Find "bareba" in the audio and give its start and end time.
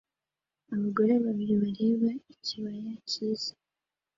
1.61-2.09